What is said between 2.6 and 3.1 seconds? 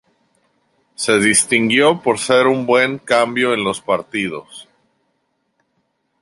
buen